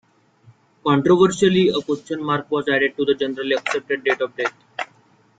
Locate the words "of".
4.19-4.35